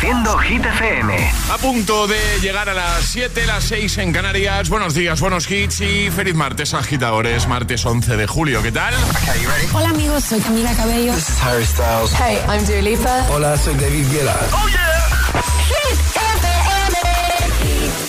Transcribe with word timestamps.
Reproduciendo 0.00 0.38
Hit 0.38 0.64
FM. 0.64 1.30
A 1.52 1.58
punto 1.58 2.06
de 2.06 2.18
llegar 2.40 2.70
a 2.70 2.74
las 2.74 3.04
7, 3.04 3.44
las 3.46 3.64
6 3.64 3.98
en 3.98 4.14
Canarias. 4.14 4.70
Buenos 4.70 4.94
días, 4.94 5.20
buenos 5.20 5.50
hits 5.50 5.82
y 5.82 6.10
feliz 6.10 6.34
martes, 6.34 6.72
agitadores. 6.72 7.46
Martes 7.46 7.84
11 7.84 8.16
de 8.16 8.26
julio, 8.26 8.62
¿qué 8.62 8.72
tal? 8.72 8.94
Hola 9.74 9.90
amigos, 9.90 10.24
soy 10.24 10.40
Camila 10.40 10.72
Cabello. 10.74 11.12
This 11.12 11.28
is 11.28 11.42
Harry 11.42 11.66
Styles. 11.66 12.14
Hey, 12.14 12.38
I'm 12.48 12.64
Dua 12.64 12.80
Lipa. 12.80 13.26
Hola, 13.28 13.58
soy 13.58 13.74
David 13.74 14.06
Guetta. 14.10 14.38
¡Oh, 14.52 14.68
yeah! 14.68 15.42
Hit 15.68 16.00
FM. 16.16 16.96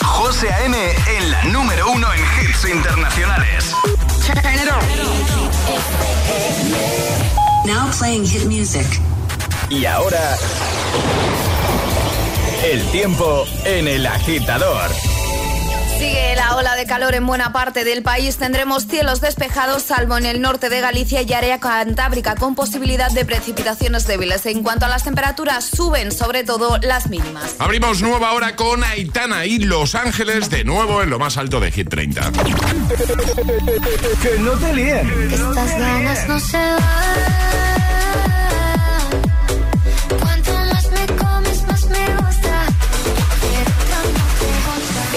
José 0.02 0.50
A.M. 0.50 0.78
en 1.18 1.32
la 1.32 1.44
número 1.46 1.92
uno 1.92 2.08
en 2.14 2.22
hits 2.22 2.64
internacionales. 2.70 3.76
Turn 4.26 4.56
it 4.56 4.72
on. 4.72 4.80
Now 7.66 7.92
playing 7.92 8.26
hit 8.26 8.46
music. 8.46 8.88
Y 9.70 9.84
ahora... 9.86 10.38
El 12.64 12.84
tiempo 12.92 13.46
en 13.66 13.88
el 13.88 14.06
agitador. 14.06 14.92
Sigue 15.98 16.36
la 16.36 16.56
ola 16.56 16.76
de 16.76 16.86
calor 16.86 17.16
en 17.16 17.26
buena 17.26 17.52
parte 17.52 17.84
del 17.84 18.04
país. 18.04 18.38
Tendremos 18.38 18.86
cielos 18.86 19.20
despejados, 19.20 19.82
salvo 19.82 20.16
en 20.18 20.28
el 20.28 20.42
norte 20.42 20.70
de 20.70 20.80
Galicia 20.80 21.24
y 21.24 21.34
área 21.34 21.60
cantábrica, 21.60 22.36
con 22.36 22.54
posibilidad 22.54 23.10
de 23.12 23.26
precipitaciones 23.26 24.06
débiles. 24.06 24.46
En 24.46 24.62
cuanto 24.62 24.86
a 24.86 24.90
las 24.90 25.04
temperaturas, 25.04 25.66
suben 25.66 26.12
sobre 26.12 26.44
todo 26.44 26.78
las 26.84 27.10
mínimas. 27.10 27.56
Abrimos 27.58 28.04
nueva 28.04 28.32
hora 28.34 28.56
con 28.56 28.84
Aitana 28.84 29.46
y 29.46 29.58
Los 29.58 29.96
Ángeles, 29.96 30.52
de 30.52 30.64
nuevo 30.64 31.02
en 31.02 31.10
lo 31.10 31.18
más 31.18 31.38
alto 31.38 31.60
de 31.60 31.72
Hit 31.72 31.90
30. 31.90 32.32
Que 34.22 34.40
no 34.40 34.52
te 34.52 34.74
líen. 34.76 35.32
Estas 35.32 35.80
ganas 35.80 36.28
no 36.28 36.40
se 36.40 36.58
van. 36.58 37.81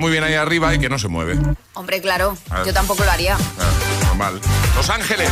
Muy 0.00 0.10
bien 0.10 0.24
ahí 0.24 0.34
arriba 0.34 0.74
y 0.74 0.78
que 0.78 0.88
no 0.88 0.98
se 0.98 1.08
mueve. 1.08 1.38
Hombre, 1.74 2.00
claro, 2.00 2.36
Ah. 2.50 2.62
yo 2.66 2.72
tampoco 2.72 3.04
lo 3.04 3.10
haría. 3.10 3.36
Ah, 3.36 4.06
normal. 4.06 4.40
Los 4.74 4.90
Ángeles. 4.90 5.30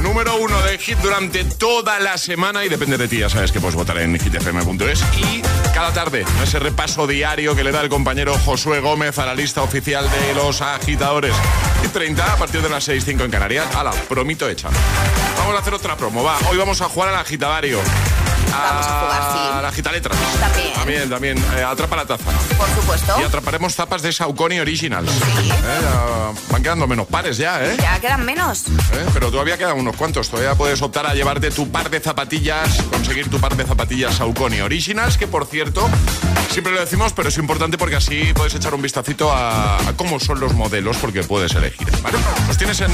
Número 0.00 0.36
uno 0.36 0.60
de 0.62 0.78
hit 0.78 0.98
durante 0.98 1.42
toda 1.44 1.98
la 1.98 2.18
semana 2.18 2.64
y 2.64 2.68
depende 2.68 2.98
de 2.98 3.08
ti, 3.08 3.18
ya 3.18 3.30
sabes 3.30 3.50
que 3.50 3.60
puedes 3.60 3.74
votar 3.74 3.96
en 3.98 4.14
hitfm.es 4.18 5.02
y 5.16 5.42
cada 5.74 5.92
tarde 5.92 6.24
ese 6.42 6.58
repaso 6.58 7.06
diario 7.06 7.56
que 7.56 7.64
le 7.64 7.72
da 7.72 7.80
el 7.80 7.88
compañero 7.88 8.38
Josué 8.44 8.80
Gómez 8.80 9.18
a 9.18 9.26
la 9.26 9.34
lista 9.34 9.62
oficial 9.62 10.08
de 10.10 10.34
los 10.34 10.60
agitadores. 10.60 11.34
Y 11.82 11.88
30 11.88 12.30
a 12.32 12.36
partir 12.36 12.60
de 12.62 12.68
las 12.68 12.86
6.05 12.86 13.24
en 13.24 13.30
Canarias. 13.30 13.74
Ala, 13.74 13.90
promito 14.06 14.48
hecha. 14.48 14.68
Vamos 15.38 15.56
a 15.56 15.60
hacer 15.60 15.72
otra 15.74 15.96
promo, 15.96 16.22
va. 16.22 16.36
Hoy 16.50 16.58
vamos 16.58 16.80
a 16.82 16.88
jugar 16.88 17.08
al 17.08 17.16
agitadario. 17.16 17.80
Vamos 18.50 18.86
a 18.86 19.00
jugar, 19.00 19.32
sí. 19.32 19.38
A 19.58 19.62
la 19.62 19.68
agitaletras. 19.68 20.16
También. 20.40 20.72
También, 20.74 21.10
también. 21.10 21.38
Eh, 21.56 21.62
atrapa 21.64 21.96
la 21.96 22.06
taza. 22.06 22.30
Por 22.56 22.68
supuesto. 22.70 23.16
Y 23.20 23.24
atraparemos 23.24 23.74
tapas 23.74 24.02
de 24.02 24.12
Saucony 24.12 24.60
Originals. 24.60 25.10
Sí. 25.10 25.50
Eh, 25.50 26.32
van 26.50 26.62
quedando 26.62 26.86
menos 26.86 27.06
pares 27.06 27.36
ya, 27.36 27.64
¿eh? 27.64 27.76
Ya 27.80 27.98
quedan 28.00 28.24
menos. 28.24 28.64
¿Eh? 28.66 29.06
Pero 29.12 29.30
todavía 29.30 29.56
quedan 29.58 29.78
unos 29.78 29.96
cuantos. 29.96 30.28
Todavía 30.28 30.54
puedes 30.54 30.80
optar 30.82 31.06
a 31.06 31.14
llevarte 31.14 31.50
tu 31.50 31.70
par 31.70 31.90
de 31.90 32.00
zapatillas, 32.00 32.82
conseguir 32.90 33.28
tu 33.30 33.38
par 33.38 33.56
de 33.56 33.64
zapatillas 33.64 34.14
Saucony 34.16 34.60
Originals, 34.60 35.16
que 35.18 35.26
por 35.26 35.46
cierto, 35.46 35.88
siempre 36.50 36.72
lo 36.72 36.80
decimos, 36.80 37.12
pero 37.12 37.28
es 37.28 37.38
importante 37.38 37.78
porque 37.78 37.96
así 37.96 38.32
puedes 38.34 38.54
echar 38.54 38.74
un 38.74 38.82
vistacito 38.82 39.32
a, 39.32 39.76
a 39.76 39.92
cómo 39.96 40.20
son 40.20 40.40
los 40.40 40.54
modelos, 40.54 40.96
porque 40.98 41.22
puedes 41.22 41.54
elegir. 41.54 41.88
¿vale? 42.02 42.18
Los 42.46 42.56
tienes 42.56 42.80
en 42.80 42.90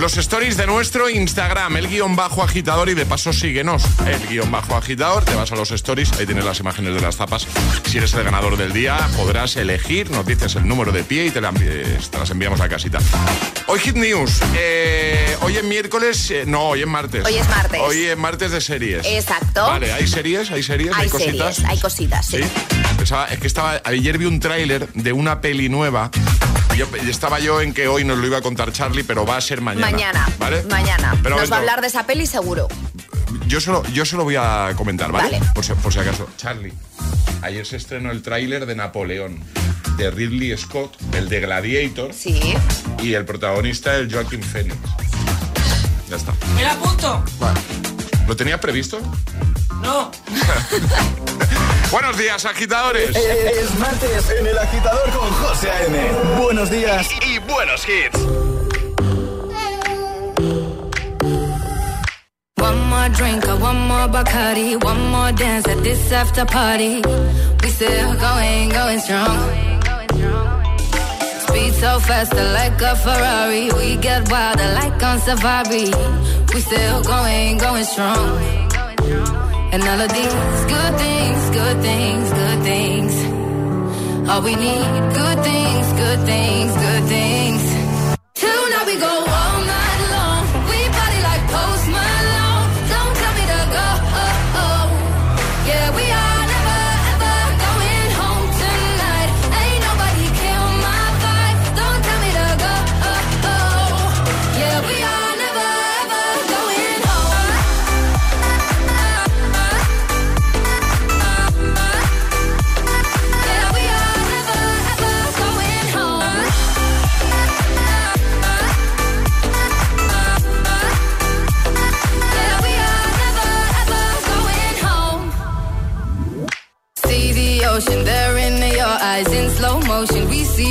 los 0.00 0.16
stories 0.16 0.56
de 0.56 0.66
nuestro 0.66 1.10
Instagram, 1.10 1.76
el 1.76 1.86
guion 1.86 2.16
bajo 2.16 2.42
agitador, 2.42 2.88
y 2.88 2.94
de 2.94 3.04
paso 3.04 3.34
síguenos, 3.34 3.82
el 4.06 4.28
guion 4.28 4.50
bajo 4.50 4.74
agitador. 4.74 5.24
Te 5.26 5.34
vas 5.34 5.52
a 5.52 5.56
los 5.56 5.70
stories, 5.72 6.12
ahí 6.12 6.24
tienes 6.24 6.44
las 6.44 6.58
imágenes 6.58 6.94
de 6.94 7.02
las 7.02 7.16
zapas. 7.16 7.46
Si 7.86 7.98
eres 7.98 8.14
el 8.14 8.24
ganador 8.24 8.56
del 8.56 8.72
día, 8.72 8.96
podrás 9.16 9.56
elegir, 9.56 10.10
nos 10.10 10.24
dices 10.24 10.56
el 10.56 10.66
número 10.66 10.90
de 10.90 11.04
pie 11.04 11.26
y 11.26 11.30
te, 11.30 11.42
la 11.42 11.52
te 11.52 12.18
las 12.18 12.30
enviamos 12.30 12.62
a 12.62 12.68
casita. 12.68 12.98
Hoy 13.66 13.78
Hit 13.80 13.96
News. 13.96 14.40
eh, 14.56 15.36
hoy 15.42 15.58
es 15.58 15.64
miércoles, 15.64 16.30
eh, 16.30 16.44
no, 16.46 16.70
hoy 16.70 16.80
es 16.80 16.86
martes. 16.86 17.24
Hoy 17.26 17.36
es 17.36 17.48
martes. 17.48 17.80
Hoy 17.82 18.04
es 18.04 18.16
martes 18.16 18.52
de 18.52 18.60
series. 18.62 19.06
Exacto. 19.06 19.66
Vale, 19.66 19.92
¿hay 19.92 20.06
series? 20.06 20.50
¿Hay 20.50 20.62
series? 20.62 20.92
Hay 20.94 21.10
cositas? 21.10 21.56
series, 21.56 21.70
hay 21.70 21.78
cositas, 21.78 22.26
sí. 22.26 22.40
Pensaba- 23.00 23.28
es 23.28 23.38
que 23.40 23.46
estaba, 23.46 23.80
ayer 23.84 24.18
vi 24.18 24.26
un 24.26 24.40
tráiler 24.40 24.86
de 24.92 25.12
una 25.14 25.40
peli 25.40 25.70
nueva. 25.70 26.10
y 26.74 26.76
Yo, 26.76 26.86
estaba 27.08 27.40
yo 27.40 27.62
en 27.62 27.72
que 27.72 27.88
hoy 27.88 28.04
nos 28.04 28.18
lo 28.18 28.26
iba 28.26 28.36
a 28.36 28.42
contar 28.42 28.72
Charlie, 28.72 29.04
pero 29.04 29.24
va 29.24 29.38
a 29.38 29.40
ser 29.40 29.62
mañana. 29.62 29.90
Mañana. 29.90 30.28
¿Vale? 30.38 30.62
Mañana. 30.64 31.16
Pero 31.22 31.36
Nos 31.38 31.50
va 31.50 31.56
a 31.56 31.58
hablar 31.60 31.80
de 31.80 31.86
esa 31.86 32.04
peli 32.06 32.26
seguro. 32.26 32.68
yo 33.46 33.58
solo, 33.58 33.82
yo 33.94 34.04
se 34.04 34.16
lo 34.16 34.24
voy 34.24 34.36
a 34.36 34.72
comentar, 34.76 35.10
¿vale? 35.12 35.38
Vale. 35.38 35.50
Por, 35.54 35.64
si, 35.64 35.72
por 35.72 35.92
si 35.94 35.98
acaso. 35.98 36.28
Charlie, 36.36 36.74
ayer 37.40 37.64
se 37.64 37.76
estrenó 37.78 38.10
el 38.10 38.20
tráiler 38.20 38.66
de 38.66 38.74
Napoleón, 38.76 39.40
de 39.96 40.10
Ridley 40.10 40.54
Scott, 40.58 40.94
el 41.14 41.30
de 41.30 41.40
Gladiator, 41.40 42.12
Sí. 42.12 42.38
y 43.02 43.14
el 43.14 43.24
protagonista, 43.24 43.96
el 43.96 44.12
Joaquin 44.12 44.42
Phoenix. 44.42 44.76
Ya 46.10 46.16
está. 46.16 46.34
¡Me 46.54 46.64
la 46.64 46.72
apunto! 46.72 47.24
Vale. 47.38 47.60
¿Lo 48.28 48.36
tenías 48.36 48.60
previsto? 48.60 49.00
No. 49.82 50.10
Buenos 51.90 52.16
días, 52.18 52.44
agitadores. 52.44 53.16
Es 53.16 53.78
martes 53.78 54.30
en 54.30 54.46
el 54.46 54.58
agitador 54.58 55.10
con 55.10 55.30
José 55.30 55.70
A.M. 55.70 55.98
Buenos 56.40 56.70
días 56.70 57.08
y, 57.12 57.34
y 57.34 57.38
buenos 57.38 57.84
hits. 57.88 58.18
One 62.56 62.78
more 62.88 63.08
drink, 63.08 63.44
or 63.48 63.56
one 63.56 63.78
more 63.88 64.08
Bacardi, 64.08 64.76
one 64.84 65.10
more 65.10 65.32
dance 65.32 65.66
at 65.68 65.82
this 65.82 66.12
after 66.12 66.44
party. 66.44 67.02
We 67.62 67.70
still 67.70 68.14
going, 68.14 68.68
going 68.68 69.00
strong. 69.00 69.36
Speed 71.40 71.74
so 71.74 71.98
faster 72.00 72.52
like 72.52 72.80
a 72.82 72.94
Ferrari. 72.94 73.70
We 73.72 73.96
get 73.96 74.30
wilder 74.30 74.72
like 74.74 75.02
on 75.02 75.18
safari. 75.18 75.90
We 76.54 76.60
still 76.60 77.02
going, 77.02 77.58
going 77.58 77.84
strong. 77.84 78.70
And 79.72 79.82
all 79.84 80.00
of 80.00 80.10
these 80.12 80.34
good 80.74 80.94
things, 80.98 81.50
good 81.50 81.80
things, 81.80 82.32
good 82.32 82.62
things. 82.70 83.12
All 84.28 84.42
we 84.42 84.54
need, 84.56 84.88
good 85.14 85.38
things, 85.44 85.86
good 85.92 86.20
things, 86.26 86.72
good 86.86 87.04
things. 87.14 87.62
Till 88.34 88.70
now 88.70 88.84
we 88.84 88.96
go 88.98 89.12
all 89.36 89.49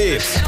hits. 0.00 0.39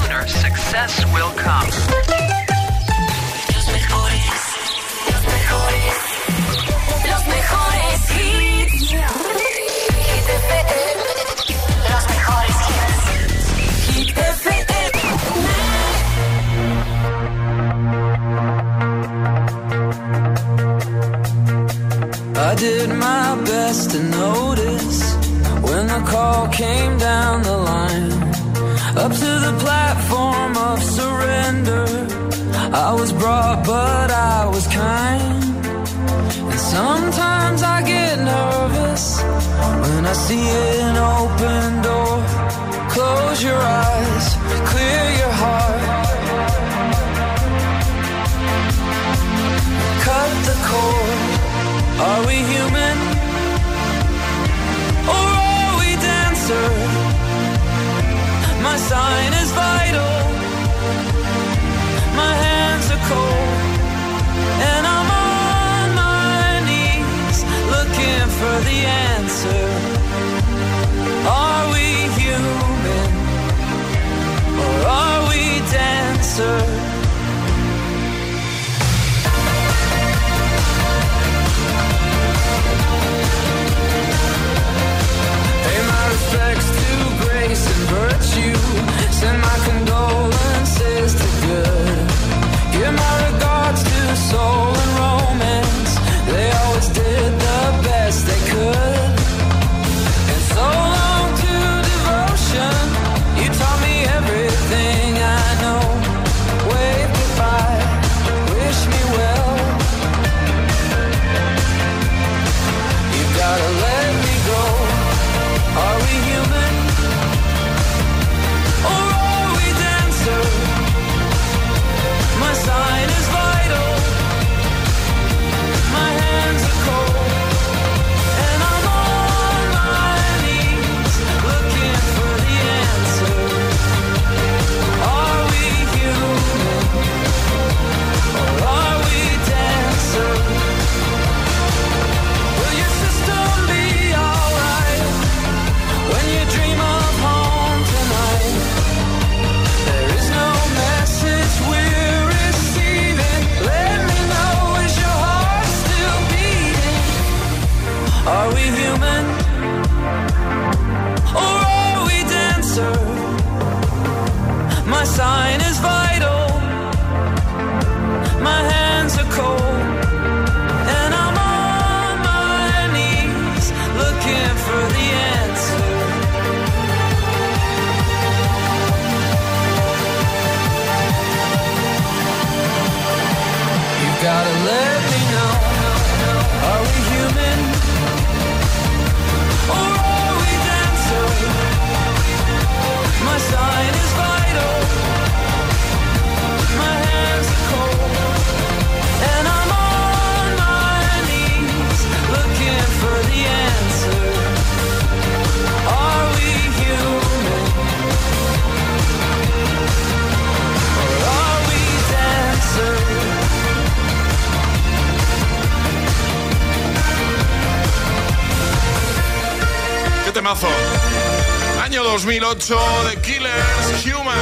2008 222.69 223.09
de 223.09 223.17
Killers 223.23 224.07
Human. 224.07 224.37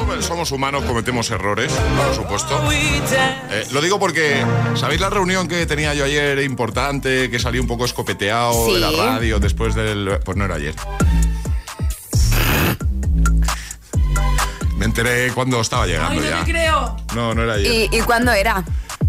Human. 0.00 0.22
Somos 0.22 0.50
humanos, 0.52 0.84
cometemos 0.84 1.30
errores, 1.30 1.70
por 1.72 2.14
supuesto. 2.14 2.62
Eh, 2.72 3.66
lo 3.72 3.80
digo 3.82 3.98
porque, 3.98 4.42
¿sabéis 4.74 5.00
la 5.02 5.10
reunión 5.10 5.48
que 5.48 5.66
tenía 5.66 5.92
yo 5.94 6.04
ayer 6.04 6.38
importante, 6.40 7.30
que 7.30 7.38
salí 7.38 7.58
un 7.58 7.66
poco 7.66 7.84
escopeteado 7.84 8.66
Sí. 8.66 8.74
de 8.74 8.80
la 8.80 8.90
radio 8.92 9.38
después 9.38 9.74
del... 9.74 10.18
Pues 10.24 10.36
no 10.38 10.44
era 10.46 10.54
ayer. 10.54 10.74
Me 14.76 14.86
enteré 14.86 15.30
cuando 15.32 15.60
estaba 15.60 15.84
¡Ay, 15.84 15.90
llegando 15.90 16.20
no 16.22 16.28
ya. 16.28 16.44
te 16.44 16.50
creo! 16.50 16.96
No, 17.14 17.34
no 17.34 17.42
era 17.42 17.54
ayer. 17.54 17.90
¿Y, 17.92 17.98
¿Y 17.98 18.00
cuándo 18.00 18.32
era? 18.32 18.64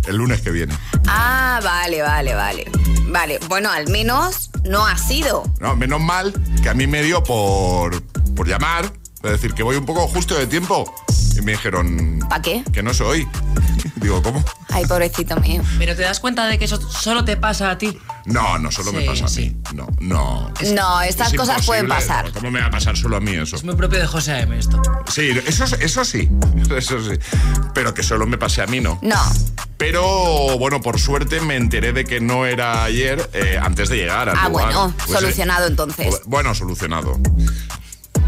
El 0.05 0.17
lunes 0.17 0.41
que 0.41 0.51
viene. 0.51 0.75
Ah, 1.07 1.59
vale, 1.63 2.01
vale, 2.01 2.35
vale. 2.35 2.65
Vale, 3.07 3.39
bueno, 3.47 3.71
al 3.71 3.87
menos 3.89 4.49
no 4.65 4.85
ha 4.85 4.97
sido. 4.97 5.43
No, 5.59 5.75
menos 5.75 6.01
mal 6.01 6.33
que 6.61 6.69
a 6.69 6.73
mí 6.73 6.87
me 6.87 7.01
dio 7.03 7.23
por, 7.23 8.01
por 8.35 8.47
llamar, 8.47 8.91
es 9.23 9.31
decir, 9.31 9.53
que 9.53 9.63
voy 9.63 9.75
un 9.75 9.85
poco 9.85 10.07
justo 10.07 10.35
de 10.35 10.47
tiempo. 10.47 10.93
Y 11.35 11.41
me 11.41 11.53
dijeron 11.53 12.19
¿Para 12.29 12.41
qué? 12.41 12.63
que 12.71 12.83
no 12.83 12.93
soy. 12.93 13.27
Digo, 13.95 14.21
¿cómo? 14.21 14.43
Ay, 14.69 14.85
pobrecito 14.85 15.35
mío. 15.37 15.61
Pero 15.79 15.95
te 15.95 16.03
das 16.03 16.19
cuenta 16.19 16.45
de 16.45 16.57
que 16.59 16.65
eso 16.65 16.79
solo 16.91 17.25
te 17.25 17.37
pasa 17.37 17.71
a 17.71 17.77
ti. 17.77 17.97
No, 18.25 18.57
no 18.57 18.71
solo 18.71 18.93
me 18.93 19.01
pasa 19.01 19.25
a 19.25 19.27
sí. 19.27 19.49
mí. 19.49 19.57
No, 19.75 19.87
no. 19.99 20.51
No, 20.73 21.01
estas 21.01 21.33
Es 21.33 21.37
cosas 21.39 21.65
pueden 21.65 21.87
pasar. 21.87 22.31
¿Cómo 22.31 22.51
me 22.51 22.61
va 22.61 22.67
a 22.67 22.71
pasar 22.71 22.95
solo 22.97 23.17
a 23.17 23.19
mí 23.19 23.33
eso? 23.35 23.55
Es 23.55 23.63
muy 23.63 23.75
propio 23.75 23.99
de 23.99 24.07
José 24.07 24.31
A.M. 24.33 24.57
esto. 24.57 24.81
Sí, 25.11 25.29
eso, 25.45 25.65
eso 25.79 26.05
sí, 26.05 26.29
eso 26.77 26.99
sí. 27.03 27.17
Pero 27.73 27.93
que 27.93 28.01
solo 28.03 28.25
me 28.25 28.37
pase 28.37 28.61
a 28.61 28.67
mí, 28.67 28.79
no. 28.79 28.97
No. 29.01 29.21
Pero 29.77 30.57
bueno, 30.57 30.81
por 30.81 30.99
suerte 30.99 31.41
me 31.41 31.55
enteré 31.57 31.91
de 31.91 32.05
que 32.05 32.21
no 32.21 32.45
era 32.45 32.83
ayer 32.83 33.29
eh, 33.33 33.59
antes 33.61 33.89
de 33.89 33.97
llegar 33.97 34.29
al 34.29 34.37
Ah, 34.39 34.47
lugar. 34.47 34.73
bueno, 34.73 34.93
Pues, 34.97 35.09
eh, 35.09 35.13
solucionado 35.21 35.67
entonces. 35.67 36.21
Bueno, 36.25 36.55
solucionado. 36.55 37.19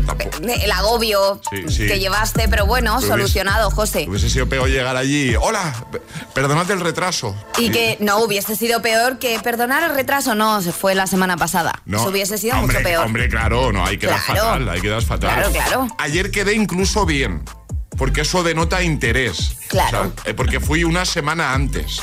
Tampoco. 0.05 0.38
El 0.43 0.71
agobio 0.71 1.41
Sí, 1.50 1.63
sí. 1.69 1.88
que 1.88 2.00
llevaste, 2.00 2.47
pero 2.47 2.65
bueno, 2.65 2.95
Hubiese- 2.97 3.07
solucionado, 3.07 3.71
José. 3.71 4.05
Hubiese 4.07 4.29
sido 4.29 4.47
peor 4.47 4.69
llegar 4.69 4.95
allí. 4.97 5.35
Hola, 5.35 5.74
pe- 5.91 6.01
perdonad 6.33 6.69
el 6.71 6.79
retraso. 6.81 7.35
Y 7.57 7.69
que 7.69 7.97
no 8.00 8.19
hubiese 8.19 8.55
sido 8.55 8.81
peor 8.81 9.19
que 9.19 9.39
perdonar 9.39 9.83
el 9.83 9.95
retraso, 9.95 10.35
no, 10.35 10.62
se 10.62 10.71
fue 10.71 10.95
la 10.95 11.07
semana 11.07 11.38
pasada. 11.38 11.81
No, 11.85 11.97
Eso 12.00 12.09
hubiese 12.09 12.38
sido 12.38 12.57
hombre, 12.57 12.77
mucho 12.77 12.88
peor. 12.89 13.05
Hombre, 13.05 13.29
claro, 13.29 13.71
no, 13.71 13.85
ahí 13.85 13.97
quedas 13.97 14.21
Claro. 14.24 14.41
fatal, 14.43 14.69
ahí 14.69 14.81
quedas 14.81 15.05
fatal. 15.05 15.33
Claro, 15.35 15.51
claro. 15.51 15.88
Ayer 15.97 16.31
quedé 16.31 16.53
incluso 16.53 17.05
bien, 17.05 17.43
porque 17.97 18.21
eso 18.21 18.43
denota 18.43 18.83
interés. 18.83 19.57
Claro. 19.67 20.00
O 20.17 20.22
sea, 20.22 20.31
eh, 20.31 20.34
porque 20.34 20.60
fui 20.60 20.84
una 20.84 21.05
semana 21.05 21.53
antes. 21.53 22.00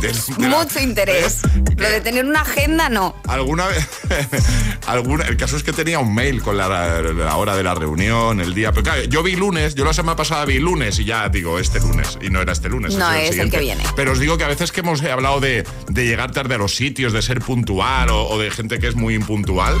de- 0.00 0.12
de 0.12 0.48
la- 0.48 0.58
Mucho 0.62 0.78
interés. 0.78 1.42
¿Eh? 1.44 1.62
Lo 1.76 1.88
de 1.90 2.00
tener 2.00 2.24
una 2.24 2.42
agenda, 2.42 2.88
no. 2.88 3.16
Alguna 3.26 3.66
vez, 3.66 3.88
alguna, 4.86 5.24
el 5.24 5.36
caso 5.36 5.56
es 5.56 5.62
que 5.62 5.72
tenía 5.72 5.98
un 5.98 6.14
mail 6.14 6.40
con 6.42 6.56
la, 6.56 6.68
la 7.02 7.36
hora 7.36 7.56
de 7.56 7.62
la 7.62 7.74
reunión, 7.74 8.40
el 8.40 8.54
día. 8.54 8.70
Pero 8.70 8.82
claro, 8.84 9.02
yo 9.04 9.22
vi 9.22 9.34
lunes, 9.36 9.74
yo 9.74 9.84
la 9.84 9.92
semana 9.92 10.14
pasada 10.16 10.44
vi 10.44 10.58
lunes 10.58 10.98
y 10.98 11.04
ya 11.04 11.28
digo 11.28 11.58
este 11.58 11.80
lunes. 11.80 12.16
Y 12.20 12.30
no 12.30 12.40
era 12.40 12.52
este 12.52 12.68
lunes. 12.68 12.94
No, 12.94 13.10
es 13.12 13.36
el 13.38 13.50
que 13.50 13.58
viene. 13.58 13.82
Pero 13.96 14.12
os 14.12 14.18
digo 14.20 14.38
que 14.38 14.44
a 14.44 14.48
veces 14.48 14.70
que 14.72 14.80
hemos 14.80 15.02
hablado 15.02 15.40
de, 15.40 15.64
de 15.88 16.06
llegar 16.06 16.30
tarde 16.32 16.54
a 16.54 16.58
los 16.58 16.74
sitios, 16.76 17.12
de 17.12 17.22
ser 17.22 17.40
puntual 17.40 18.10
o, 18.10 18.28
o 18.28 18.38
de 18.38 18.50
gente 18.50 18.78
que 18.78 18.86
es 18.88 18.94
muy 18.94 19.14
impuntual. 19.14 19.74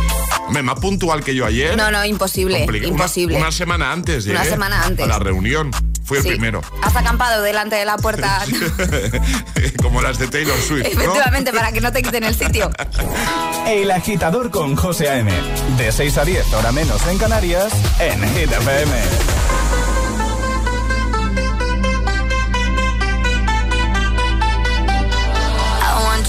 Hombre, 0.46 0.62
más 0.62 0.80
puntual 0.80 1.22
que 1.22 1.34
yo 1.34 1.46
ayer. 1.46 1.76
No, 1.76 1.90
no, 1.90 2.04
imposible, 2.04 2.64
una- 2.66 2.78
imposible. 2.78 3.36
Una, 3.36 3.52
semana 3.52 3.92
antes 3.92 4.24
llegué. 4.24 4.36
Una 4.38 4.44
semana 4.48 4.84
antes. 4.84 5.04
A 5.04 5.08
la 5.08 5.18
reunión. 5.18 5.70
Fui 6.08 6.16
el 6.16 6.22
Sí. 6.22 6.30
primero. 6.30 6.62
Has 6.82 6.96
acampado 6.96 7.42
delante 7.42 7.76
de 7.76 7.84
la 7.84 7.98
puerta. 7.98 8.42
Como 9.82 10.00
las 10.00 10.18
de 10.18 10.26
Taylor 10.26 10.58
Swift. 10.58 10.84
¿no? 10.94 11.02
Efectivamente, 11.02 11.52
para 11.52 11.70
que 11.70 11.82
no 11.82 11.92
te 11.92 12.02
quiten 12.02 12.24
el 12.24 12.34
sitio. 12.34 12.70
El 13.66 13.90
agitador 13.90 14.50
con 14.50 14.74
José 14.74 15.10
A.M. 15.10 15.30
De 15.76 15.92
6 15.92 16.16
a 16.16 16.24
10, 16.24 16.54
hora 16.54 16.72
menos 16.72 17.06
en 17.06 17.18
Canarias, 17.18 17.70
en 18.00 18.22
Hit 18.34 18.50
FM. 18.50 18.92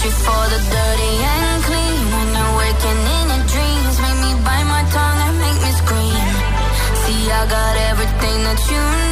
You 0.02 0.08
for 0.08 0.44
the 0.48 0.60
dirty 0.72 1.12
and 1.28 1.62
clean. 1.64 2.04
When 2.14 2.28
you're 2.32 2.56
waking 2.56 3.00
in 3.16 3.24
your 3.32 3.44
dreams, 3.52 3.94
make 4.00 4.18
me 4.24 4.32
bite 4.46 4.64
my 4.74 4.82
tongue 4.96 5.20
and 5.28 5.36
make 5.44 5.60
me 5.60 5.72
scream. 5.76 6.28
See, 7.04 7.22
I 7.30 7.42
got 7.54 7.74
everything 7.90 8.38
that 8.48 8.60
you 8.70 8.80
need. 8.80 9.09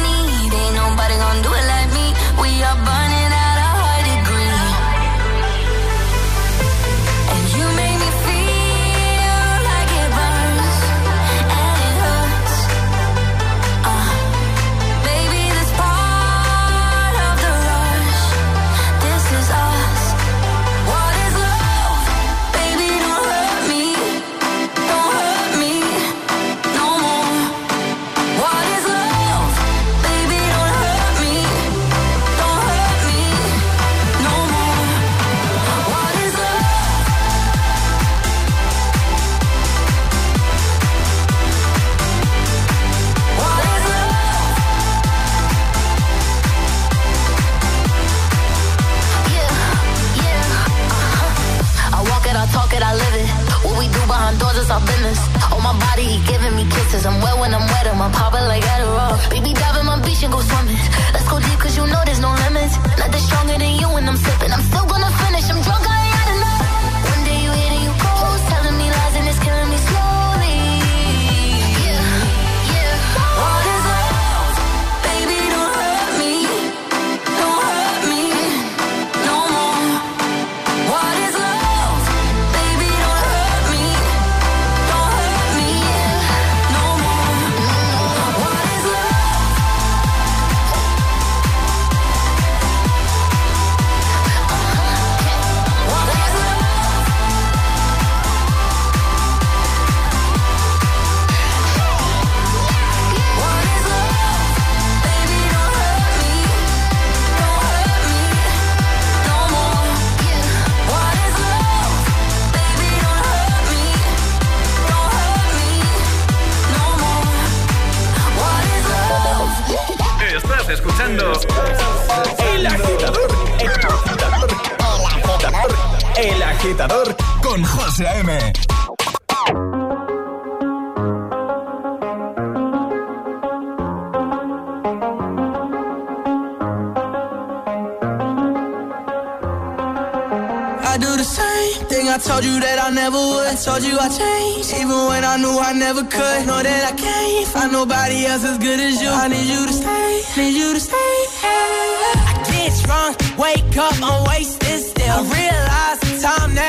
Nobody 147.79 148.25
else 148.25 148.43
as 148.43 148.57
good 148.57 148.79
as 148.79 149.01
you. 149.01 149.09
I 149.09 149.27
need 149.29 149.47
you 149.53 149.61
to 149.65 149.73
stay, 149.81 150.21
need 150.37 150.55
you 150.61 150.73
to 150.73 150.81
stay. 150.81 151.15
I 151.43 152.43
get 152.51 152.71
drunk, 152.83 153.15
wake 153.37 153.77
up, 153.77 153.95
I'm 154.03 154.19
wasted 154.27 154.79
still. 154.89 155.19
I 155.19 155.23
realize 155.39 155.99
the 156.03 156.11
time 156.27 156.51
that 156.59 156.68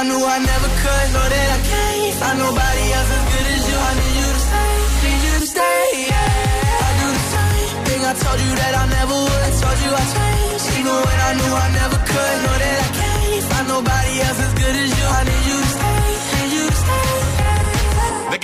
I 0.00 0.02
knew 0.02 0.24
I 0.24 0.38
never 0.38 0.49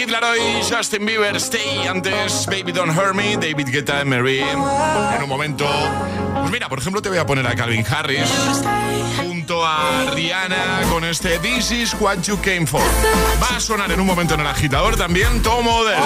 De 0.07 0.13
Kid 0.13 0.13
Laroi, 0.13 0.63
Justin 0.63 1.05
Bieber, 1.05 1.37
Stay, 1.37 1.87
antes 1.89 2.47
Baby 2.47 2.73
Don't 2.73 2.97
Hurt 2.97 3.15
Me, 3.15 3.37
David 3.37 3.69
Guetta, 3.71 4.05
Mary. 4.05 4.41
En 4.41 5.23
un 5.23 5.29
momento, 5.29 5.67
pues 6.35 6.51
mira, 6.51 6.69
por 6.69 6.79
ejemplo, 6.79 7.03
te 7.03 7.09
voy 7.09 7.19
a 7.19 7.27
poner 7.27 7.47
a 7.47 7.55
Calvin 7.55 7.85
Harris 7.89 8.29
junto 9.17 9.65
a 9.65 10.11
Rihanna 10.15 10.83
con 10.91 11.05
este 11.05 11.39
This 11.39 11.71
Is 11.71 11.97
What 11.99 12.23
You 12.23 12.39
Came 12.41 12.67
For. 12.67 12.81
Va 13.43 13.57
a 13.57 13.61
sonar 13.61 13.91
en 13.91 14.01
un 14.01 14.07
momento 14.07 14.35
en 14.35 14.41
el 14.41 14.47
agitador 14.47 14.97
también 14.97 15.43
Tom 15.43 15.67
Odell, 15.67 15.97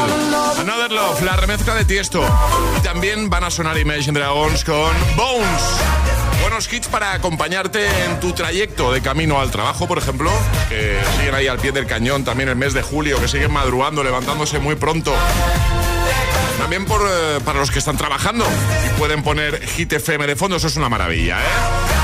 Another 0.61 0.93
Love, 0.93 1.23
la 1.23 1.37
remezcla 1.37 1.75
de 1.75 1.85
Tiesto. 1.85 2.25
Y 2.79 2.81
también 2.83 3.29
van 3.29 3.45
a 3.45 3.51
sonar 3.51 3.77
Imagine 3.79 4.19
Dragons 4.19 4.65
con 4.65 4.93
Bones. 5.17 6.20
Buenos 6.41 6.73
hits 6.73 6.89
para 6.89 7.13
acompañarte 7.13 7.87
en 8.05 8.19
tu 8.21 8.33
trayecto 8.33 8.93
de 8.93 9.03
camino 9.03 9.41
al 9.41 9.51
trabajo, 9.51 9.87
por 9.87 9.99
ejemplo, 9.99 10.31
que 10.69 10.99
siguen 11.17 11.35
ahí 11.35 11.47
al 11.47 11.59
pie 11.59 11.73
del 11.73 11.87
cañón 11.87 12.25
también 12.25 12.49
el 12.49 12.57
mes 12.57 12.73
de 12.73 12.83
julio, 12.83 13.21
que 13.21 13.29
siguen 13.29 13.53
madrugando, 13.53 14.03
levantándose 14.03 14.59
muy 14.59 14.75
pronto. 14.75 15.15
También 16.59 16.85
por, 16.85 17.03
eh, 17.03 17.41
para 17.45 17.59
los 17.59 17.71
que 17.71 17.79
están 17.79 17.97
trabajando 17.97 18.45
y 18.87 18.99
pueden 18.99 19.23
poner 19.23 19.67
Hit 19.67 19.93
FM 19.93 20.27
de 20.27 20.37
fondo, 20.37 20.57
eso 20.57 20.67
es 20.67 20.77
una 20.77 20.89
maravilla, 20.89 21.41
¿eh? 21.41 21.49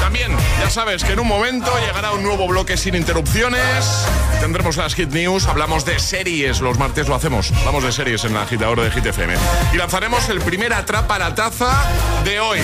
También, 0.01 0.37
ya 0.61 0.71
sabes 0.71 1.05
que 1.05 1.13
en 1.13 1.21
un 1.21 1.27
momento 1.27 1.71
llegará 1.87 2.13
un 2.13 2.23
nuevo 2.23 2.47
bloque 2.47 2.77
sin 2.77 2.95
interrupciones. 2.95 4.07
Tendremos 4.41 4.77
las 4.77 4.95
Hit 4.95 5.11
News, 5.11 5.47
hablamos 5.47 5.85
de 5.85 5.99
series, 5.99 6.61
los 6.61 6.79
martes 6.79 7.09
lo 7.09 7.15
hacemos, 7.15 7.53
hablamos 7.53 7.85
de 7.85 7.93
series 7.93 8.25
en 8.25 8.33
el 8.33 8.39
agitador 8.39 8.81
de 8.81 8.91
Hit 8.91 9.07
FM. 9.07 9.35
Y 9.73 9.77
lanzaremos 9.77 10.29
el 10.29 10.41
primer 10.41 10.73
Atrapa 10.73 11.19
la 11.19 11.35
Taza 11.35 11.85
de 12.25 12.41
hoy. 12.41 12.61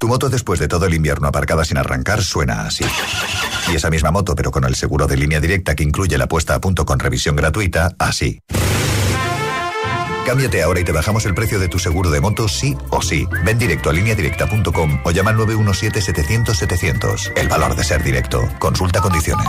Tu 0.00 0.08
moto 0.08 0.30
después 0.30 0.58
de 0.58 0.66
todo 0.66 0.86
el 0.86 0.94
invierno 0.94 1.28
aparcada 1.28 1.62
sin 1.62 1.76
arrancar 1.76 2.24
suena 2.24 2.62
así. 2.62 2.86
Y 3.70 3.76
esa 3.76 3.90
misma 3.90 4.10
moto, 4.10 4.34
pero 4.34 4.50
con 4.50 4.64
el 4.64 4.74
seguro 4.74 5.06
de 5.06 5.18
línea 5.18 5.40
directa 5.40 5.74
que 5.74 5.82
incluye 5.82 6.16
la 6.16 6.26
puesta 6.26 6.54
a 6.54 6.58
punto 6.58 6.86
con 6.86 6.98
revisión 6.98 7.36
gratuita, 7.36 7.94
así. 7.98 8.40
Cámbiate 10.24 10.62
ahora 10.62 10.80
y 10.80 10.84
te 10.84 10.92
bajamos 10.92 11.26
el 11.26 11.34
precio 11.34 11.58
de 11.58 11.68
tu 11.68 11.78
seguro 11.78 12.10
de 12.10 12.22
moto 12.22 12.48
sí 12.48 12.78
o 12.88 13.02
sí. 13.02 13.28
Ven 13.44 13.58
directo 13.58 13.90
a 13.90 13.92
lineadirecta.com 13.92 15.00
o 15.04 15.10
llama 15.10 15.32
al 15.32 15.36
917-700-700. 15.36 17.32
El 17.36 17.48
valor 17.48 17.76
de 17.76 17.84
ser 17.84 18.02
directo. 18.02 18.48
Consulta 18.58 19.02
condiciones. 19.02 19.48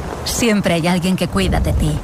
Siempre 0.25 0.75
hay 0.75 0.87
alguien 0.87 1.15
que 1.15 1.27
cuida 1.27 1.59
de 1.59 1.73
ti. 1.73 1.99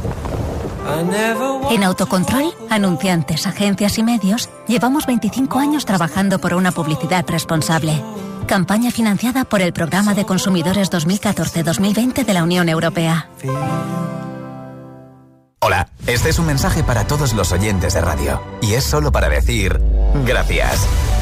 En 1.70 1.84
Autocontrol, 1.84 2.54
anunciantes, 2.70 3.46
agencias 3.46 3.98
y 3.98 4.04
medios, 4.04 4.50
llevamos 4.68 5.06
25 5.06 5.60
años 5.60 5.86
trabajando 5.86 6.40
por 6.40 6.54
una 6.54 6.72
publicidad 6.72 7.26
responsable. 7.28 8.02
Campaña 8.48 8.92
financiada 8.92 9.44
por 9.44 9.62
el 9.62 9.74
Programa 9.74 10.14
de 10.14 10.26
Consumidores 10.26 10.90
2014-2020 10.92 12.26
de 12.26 12.34
la 12.34 12.44
Unión 12.44 12.70
Europea. 12.70 13.30
Hola, 15.60 15.90
este 16.06 16.30
es 16.30 16.40
un 16.40 16.46
mensaje 16.46 16.84
para 16.84 17.06
todos 17.06 17.34
los 17.34 17.52
oyentes 17.52 17.94
de 17.94 18.02
radio. 18.02 18.42
Y 18.62 18.74
es 18.74 18.86
solo 18.86 19.12
para 19.12 19.28
decir 19.28 19.82
gracias. 20.26 20.88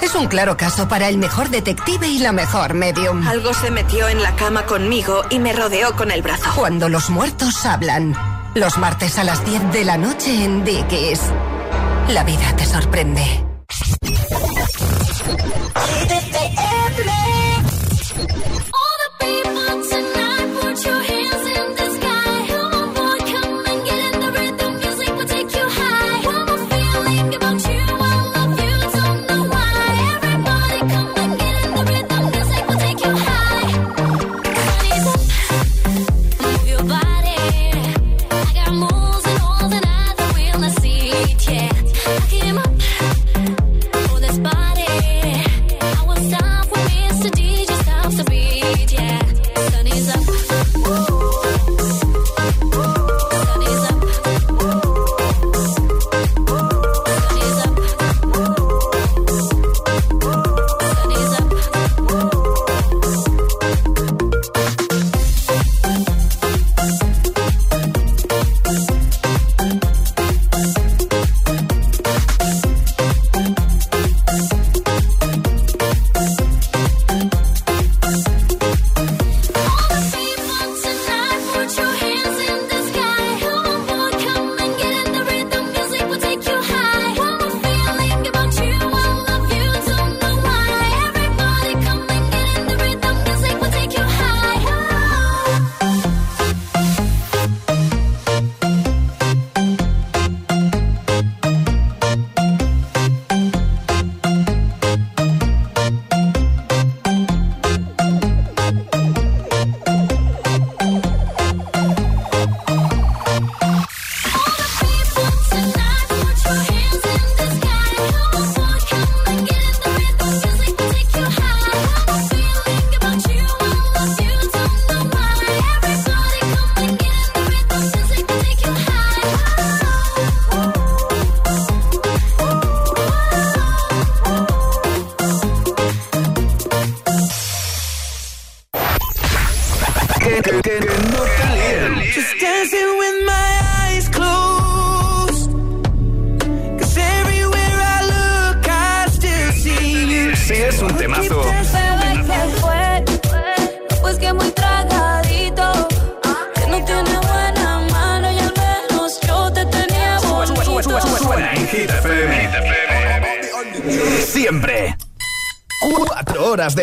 Es 0.00 0.14
un 0.14 0.26
claro 0.26 0.56
caso 0.56 0.88
para 0.88 1.08
el 1.08 1.16
mejor 1.16 1.48
detective 1.48 2.06
y 2.06 2.18
la 2.18 2.32
mejor 2.32 2.74
medium. 2.74 3.26
Algo 3.26 3.54
se 3.54 3.70
metió 3.70 4.08
en 4.08 4.22
la 4.22 4.36
cama 4.36 4.66
conmigo 4.66 5.22
y 5.30 5.38
me 5.38 5.52
rodeó 5.52 5.96
con 5.96 6.10
el 6.10 6.22
brazo. 6.22 6.50
Cuando 6.54 6.88
los 6.88 7.08
muertos 7.08 7.64
hablan. 7.64 8.14
Los 8.54 8.76
martes 8.78 9.18
a 9.18 9.24
las 9.24 9.44
10 9.44 9.72
de 9.72 9.84
la 9.84 9.96
noche 9.96 10.44
en 10.44 10.64
Dickies. 10.64 11.20
La 12.08 12.24
vida 12.24 12.54
te 12.56 12.66
sorprende. 12.66 13.44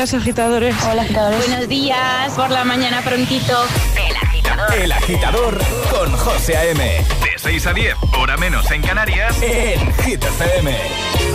días, 0.00 0.14
agitadores. 0.14 0.74
Hola, 0.90 1.02
agitadores. 1.02 1.46
Buenos 1.46 1.68
días, 1.68 2.32
por 2.34 2.50
la 2.50 2.64
mañana 2.64 3.02
prontito. 3.02 3.52
El 4.08 4.16
agitador. 4.16 4.74
El 4.74 4.92
agitador 4.92 5.58
con 5.90 6.12
José 6.12 6.56
A.M. 6.56 6.82
De 7.22 7.38
6 7.38 7.66
a 7.66 7.72
10, 7.74 7.94
hora 8.18 8.36
menos 8.38 8.70
en 8.70 8.80
Canarias, 8.80 9.36
en 9.42 9.92
Hit 10.04 10.24
FM. 10.24 10.74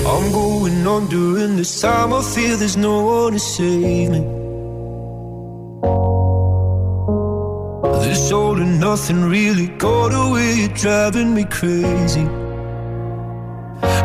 I'm 0.06 0.32
going 0.32 0.88
on 0.88 1.08
during 1.10 1.58
this 1.58 1.80
time, 1.80 2.12
I 2.12 2.24
feel 2.24 2.58
there's 2.58 2.76
no 2.76 3.02
one 3.02 3.34
to 3.34 3.40
save 3.40 4.10
me. 4.10 4.22
This 8.02 8.32
all 8.32 8.58
and 8.58 8.80
nothing 8.80 9.30
really 9.30 9.68
got 9.78 10.12
away, 10.12 10.70
driving 10.70 11.36
me 11.36 11.46
crazy. 11.46 12.45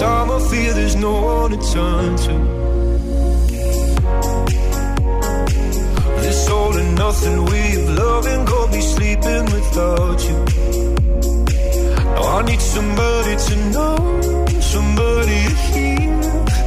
time 0.00 0.30
I 0.30 0.38
feel 0.50 0.72
there's 0.74 0.96
no 0.96 1.12
one 1.20 1.50
to 1.50 1.58
turn 1.72 2.16
to. 2.24 2.34
This 6.24 6.48
all 6.48 6.74
and 6.82 6.94
nothing 6.94 7.44
we've 7.50 7.88
loving, 8.02 8.44
go 8.46 8.58
be 8.68 8.80
sleeping 8.80 9.44
without 9.54 10.18
you. 10.28 10.38
Now 12.14 12.38
I 12.38 12.42
need 12.48 12.62
somebody 12.76 13.34
to 13.46 13.54
know, 13.74 13.96
somebody 14.74 15.38
to 15.48 15.56
hear, 15.68 16.22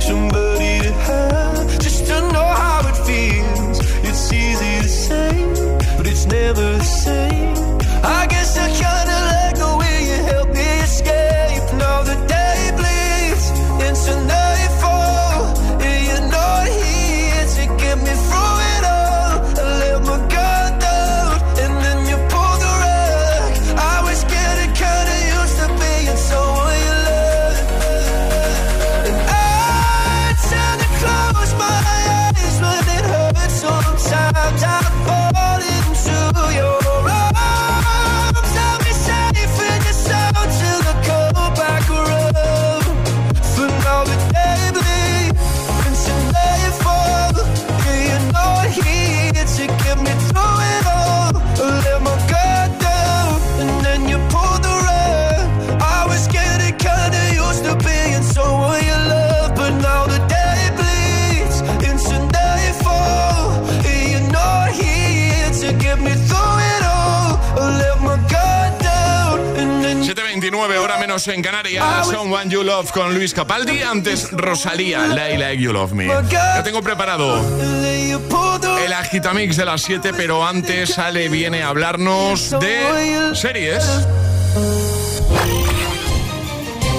somebody 0.10 0.72
to 0.86 0.94
have, 1.08 1.80
just 1.86 2.06
to 2.10 2.18
know 2.34 2.50
how 2.64 2.80
it 2.92 2.98
feels. 3.08 3.78
It's 4.10 4.26
easy 4.32 4.74
to 4.86 4.92
say, 5.06 5.32
but 5.98 6.06
it's 6.06 6.26
never 6.28 6.68
the 6.78 6.84
same. 6.84 7.56
I 8.04 8.28
guess 8.30 8.58
I 8.60 8.70
can't. 8.80 9.03
Menos 71.14 71.28
en 71.28 71.44
Canarias. 71.44 72.08
Someone 72.08 72.50
You 72.50 72.64
Love 72.64 72.92
con 72.92 73.14
Luis 73.14 73.36
Capaldi. 73.36 73.84
Antes 73.84 74.32
Rosalía, 74.32 75.06
Like 75.06 75.38
Like 75.38 75.62
You 75.62 75.72
Love 75.72 75.92
Me. 75.92 76.08
Ya 76.30 76.64
tengo 76.64 76.82
preparado 76.82 77.40
el 78.84 78.94
agitamix 78.94 79.56
de 79.56 79.66
las 79.66 79.84
7, 79.84 80.12
pero 80.18 80.46
antes 80.46 80.96
sale, 80.96 81.30
viene 81.30 81.62
a 81.62 81.68
hablarnos 81.68 82.50
de 82.60 83.32
series. 83.36 83.84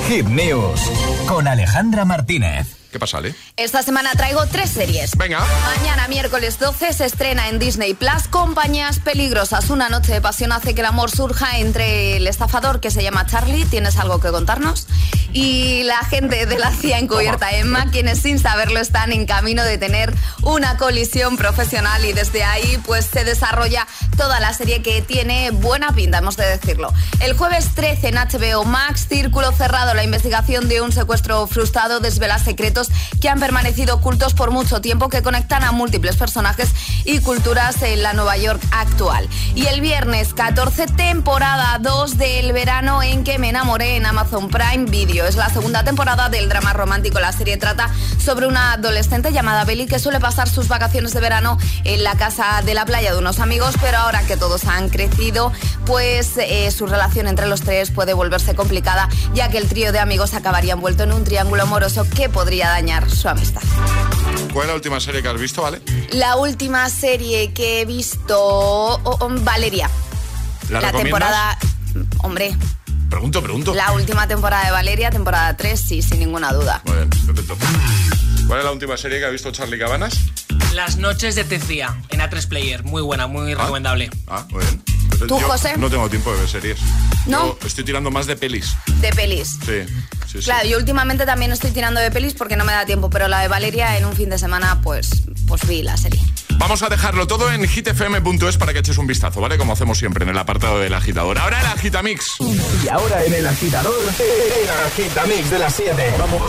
Hip 0.09 0.29
News 0.29 0.81
con 1.27 1.49
Alejandra 1.49 2.05
Martínez. 2.05 2.84
¿Qué 2.95 3.01
pasa, 3.01 3.19
Ale? 3.19 3.35
Esta 3.57 3.83
semana 3.83 4.13
traigo 4.13 4.47
tres 4.47 4.71
series. 4.71 5.17
Venga. 5.17 5.45
Mañana, 5.77 6.07
miércoles 6.07 6.61
12, 6.61 6.93
se 6.93 7.07
estrena 7.07 7.49
en 7.49 7.59
Disney 7.59 7.93
Plus 7.93 8.29
Compañías 8.31 9.01
Peligrosas. 9.01 9.69
Una 9.71 9.89
noche 9.89 10.13
de 10.13 10.21
pasión 10.21 10.53
hace 10.53 10.77
que 10.77 10.83
el 10.83 10.87
amor 10.87 11.11
surja 11.11 11.59
entre 11.59 12.19
el 12.19 12.29
estafador 12.29 12.79
que 12.79 12.93
se 12.93 13.03
llama 13.03 13.27
Charlie. 13.27 13.65
¿Tienes 13.65 13.97
algo 13.97 14.21
que 14.21 14.31
contarnos? 14.31 14.87
Y 15.33 15.83
la 15.83 15.99
gente 16.05 16.47
de 16.47 16.57
la 16.57 16.71
CIA 16.71 17.01
encubierta 17.01 17.51
Emma, 17.51 17.91
quienes 17.91 18.21
sin 18.21 18.39
saberlo 18.39 18.79
están 18.79 19.11
en 19.11 19.27
camino 19.27 19.65
de 19.65 19.79
tener 19.79 20.15
una 20.43 20.77
colisión 20.77 21.37
profesional 21.37 22.05
y 22.05 22.13
desde 22.13 22.45
ahí 22.45 22.81
pues 22.87 23.07
se 23.07 23.25
desarrolla 23.25 23.89
toda 24.17 24.39
la 24.39 24.55
serie 24.55 24.81
que 24.83 25.03
tiene 25.03 25.51
buena 25.51 25.93
pinta, 25.93 26.19
hemos 26.19 26.37
de 26.37 26.47
decirlo. 26.47 26.93
El 27.19 27.37
jueves 27.37 27.75
13 27.75 28.11
en 28.11 28.15
HBO 28.15 28.65
Max, 28.65 29.09
Círculo 29.09 29.51
Cerrado, 29.51 29.93
la 29.95 30.05
investigación 30.05 30.69
de 30.69 30.81
un 30.83 30.93
secuestro 30.93 31.49
frustrado 31.49 31.99
desvela 31.99 32.39
secretos 32.39 32.84
que 33.21 33.29
han 33.29 33.41
permanecido 33.41 33.97
ocultos 33.97 34.35
por 34.35 34.51
mucho 34.51 34.81
tiempo 34.81 35.09
que 35.09 35.23
conectan 35.23 35.65
a 35.65 35.73
múltiples 35.73 36.17
personajes 36.17 36.71
y 37.05 37.21
culturas 37.21 37.83
en 37.83 38.03
la 38.03 38.13
Nueva 38.13 38.37
York 38.37 38.61
actual. 38.71 39.29
Y 39.55 39.67
el 39.67 39.81
viernes 39.81 40.35
14, 40.35 40.87
temporada 40.87 41.79
2 41.81 42.19
del 42.19 42.53
verano 42.53 43.03
en 43.03 43.25
que 43.25 43.39
me 43.39 43.49
enamoré 43.49 43.97
en 43.97 44.07
Amazon 44.07 44.49
Prime 44.49 44.91
Video. 44.91 45.27
Es 45.27 45.37
la 45.37 45.49
segunda 45.49 45.85
temporada 45.85 46.29
del 46.29 46.49
drama 46.49 46.73
romántico. 46.73 47.21
La 47.21 47.33
serie 47.33 47.57
trata 47.57 47.91
sobre 48.19 48.47
una 48.47 48.73
adolescente 48.73 49.33
llamada 49.33 49.65
Belly 49.65 49.87
que 49.87 49.99
suele 49.99 50.21
pasar 50.21 50.49
sus 50.49 50.69
vacaciones 50.69 51.13
de 51.13 51.21
verano 51.21 51.59
en 51.85 52.05
la 52.05 52.15
casa 52.17 52.63
de 52.65 52.75
la 52.75 52.85
playa 52.85 53.13
de 53.13 53.19
unos 53.19 53.41
amigos, 53.41 53.75
pero 53.81 53.99
ahora 53.99 54.23
que 54.23 54.37
todos 54.37 54.65
han 54.65 54.89
crecido, 54.89 55.53
pues 55.87 56.33
eh, 56.37 56.71
su 56.71 56.87
relación 56.87 57.27
entre 57.27 57.47
los 57.47 57.63
tres 57.63 57.91
puede 57.91 58.15
volverse 58.15 58.55
complicada, 58.55 59.09
ya 59.35 59.49
que 59.49 59.59
el 59.59 59.69
trío 59.69 59.93
de 59.93 59.99
amigos 59.99 60.35
acabaría 60.35 60.75
envuelto 60.75 61.05
en 61.05 61.13
un 61.13 61.25
triángulo 61.25 61.63
amoroso 61.63 62.07
que 62.15 62.29
podría 62.29 62.74
dañar 62.75 63.09
su 63.09 63.29
amistad. 63.29 63.63
¿Cuál 64.53 64.65
es 64.65 64.69
la 64.69 64.75
última 64.75 64.99
serie 64.99 65.23
que 65.23 65.29
has 65.29 65.41
visto, 65.41 65.63
Vale? 65.63 65.81
La 66.11 66.37
última 66.37 66.89
serie 66.91 67.53
que 67.53 67.81
he 67.81 67.85
visto, 67.85 68.37
oh, 68.37 69.01
oh, 69.05 69.29
Valeria. 69.43 69.89
¿La, 70.71 70.91
temporada, 70.91 71.57
hombre. 72.23 72.57
Pregunto, 73.11 73.43
pregunto. 73.43 73.75
La 73.75 73.93
última 73.93 74.27
temporada 74.27 74.65
de 74.65 74.73
Valeria, 74.73 75.11
temporada 75.11 75.57
3, 75.57 75.81
sí, 75.81 76.03
sin 76.03 76.19
ninguna 76.19 76.53
duda. 76.53 76.83
Muy 76.87 76.97
bien, 76.97 77.11
perfecto. 77.11 77.57
¿Cuál 78.49 78.59
es 78.59 78.65
la 78.65 78.73
última 78.73 78.97
serie 78.97 79.21
que 79.21 79.27
ha 79.27 79.31
visto 79.31 79.53
Charlie 79.53 79.79
Cabanas? 79.79 80.19
Las 80.75 80.97
noches 80.97 81.37
de 81.37 81.45
Tecía, 81.45 81.97
en 82.09 82.19
A3 82.19 82.49
Player. 82.49 82.83
Muy 82.83 83.01
buena, 83.01 83.29
muy 83.29 83.55
recomendable. 83.55 84.11
Ah, 84.27 84.45
muy 84.51 84.61
bien. 84.65 84.83
¿Tú, 85.29 85.39
Yo 85.39 85.47
José? 85.47 85.77
No 85.77 85.89
tengo 85.89 86.11
tiempo 86.11 86.33
de 86.33 86.41
ver 86.41 86.49
series. 86.49 86.81
¿No? 87.27 87.57
Yo 87.61 87.67
estoy 87.67 87.85
tirando 87.85 88.11
más 88.11 88.27
de 88.27 88.35
pelis. 88.35 88.75
De 89.01 89.13
pelis. 89.13 89.51
Sí, 89.65 89.85
sí, 90.27 90.39
sí. 90.39 90.39
Claro, 90.41 90.67
yo 90.69 90.77
últimamente 90.77 91.25
también 91.27 91.53
estoy 91.53 91.71
tirando 91.71 92.01
de 92.01 92.11
pelis 92.11 92.35
porque 92.35 92.57
no 92.57 92.65
me 92.65 92.73
da 92.73 92.85
tiempo, 92.87 93.09
pero 93.09 93.29
la 93.29 93.41
de 93.41 93.47
Valeria 93.47 93.97
en 93.97 94.05
un 94.05 94.15
fin 94.17 94.29
de 94.29 94.37
semana, 94.37 94.81
pues, 94.83 95.23
pues 95.47 95.65
vi 95.69 95.85
la 95.85 95.97
serie. 95.97 96.21
Vamos 96.59 96.83
a 96.83 96.89
dejarlo 96.89 97.29
todo 97.29 97.53
en 97.53 97.69
hitfm.es 97.69 98.57
para 98.59 98.73
que 98.73 98.81
eches 98.81 98.99
un 98.99 99.07
vistazo, 99.07 99.41
¿vale? 99.41 99.57
Como 99.57 99.75
hacemos 99.75 99.97
siempre 99.97 100.25
en 100.25 100.31
el 100.31 100.39
apartado 100.39 100.81
del 100.81 100.95
agitador. 100.95 101.39
Ahora 101.39 101.61
el 101.61 101.67
agitamix. 101.67 102.33
Y 102.83 102.89
ahora 102.89 103.25
en 103.25 103.35
el 103.35 103.47
agitador, 103.47 103.95
el 103.95 104.71
agitamix 104.87 105.51
de 105.51 105.59
las 105.61 105.73
7. 105.73 106.15
Vamos. 106.19 106.43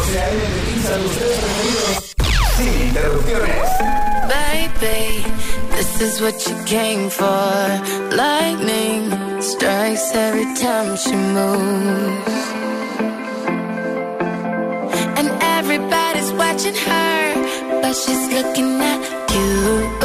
Sin 2.58 2.88
interrupciones. 2.88 4.15
Baby, 4.28 5.24
this 5.76 6.02
is 6.02 6.22
what 6.22 6.48
you 6.48 6.56
came 6.66 7.10
for. 7.10 7.52
Lightning 8.16 9.12
strikes 9.42 10.14
every 10.14 10.46
time 10.56 10.96
she 10.98 11.16
moves. 11.16 12.46
And 15.20 15.30
everybody's 15.42 16.32
watching 16.34 16.76
her, 16.76 17.82
but 17.82 17.94
she's 17.94 18.28
looking 18.34 18.82
at 18.82 19.02
you. 19.32 20.05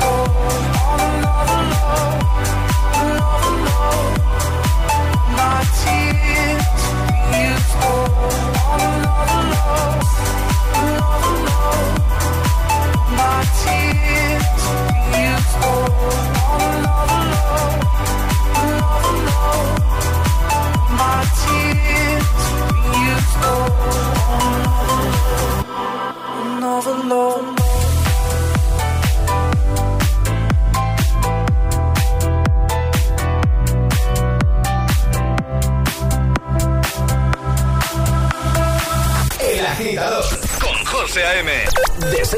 Oh. 0.00 0.27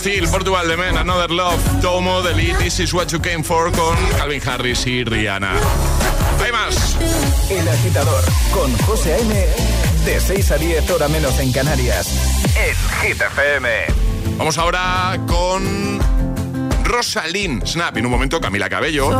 Steel, 0.00 0.26
Portugal 0.28 0.66
de 0.66 0.78
Men, 0.78 0.96
Another 0.96 1.30
Love, 1.30 1.60
Tomo, 1.82 2.22
The 2.22 2.32
Lead, 2.32 2.56
This 2.56 2.80
Is 2.80 2.94
What 2.94 3.08
You 3.08 3.20
Came 3.20 3.44
For 3.44 3.70
con 3.70 3.94
Calvin 4.16 4.40
Harris 4.48 4.86
y 4.86 5.04
Rihanna. 5.04 5.52
Hay 6.42 6.50
más. 6.52 6.96
El 7.50 7.68
agitador 7.68 8.24
con 8.50 8.74
José 8.78 9.12
A.M. 9.12 9.46
De 10.06 10.18
6 10.18 10.52
a 10.52 10.56
10 10.56 10.90
hora 10.92 11.06
menos 11.08 11.38
en 11.38 11.52
Canarias. 11.52 12.08
En 12.56 12.74
Hit 13.02 13.20
FM. 13.20 13.68
Vamos 14.38 14.56
ahora 14.56 15.20
con 15.26 16.00
Rosalind 16.82 17.66
Snap. 17.66 17.98
En 17.98 18.06
un 18.06 18.10
momento 18.10 18.40
Camila 18.40 18.70
Cabello. 18.70 19.10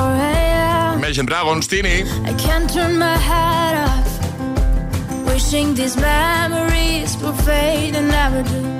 Imagine 0.96 1.26
Dragons, 1.26 1.68
Tini. 1.68 1.88
I 1.88 2.32
can't 2.42 2.72
turn 2.72 2.98
my 2.98 3.18
head 3.18 3.84
off. 3.84 5.26
Wishing 5.26 5.74
these 5.74 6.00
memories 6.00 7.18
will 7.20 7.34
fade 7.34 7.94
and 7.94 8.08
never 8.08 8.42
do. 8.44 8.79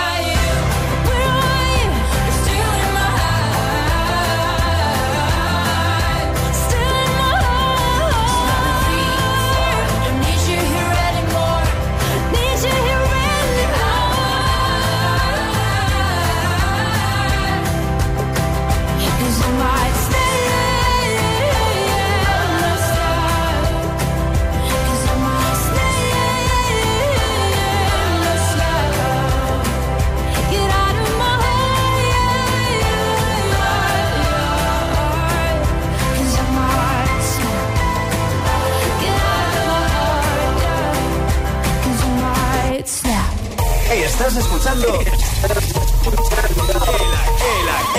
Estás 44.21 44.37
escuchando 44.37 44.85
el, 44.87 45.07